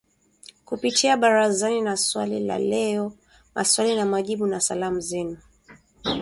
[0.65, 3.05] Kupitia ‘Barazani’ na ‘Swali la Leo’,
[3.53, 5.37] 'Maswali na Majibu', na 'Salamu Zenu'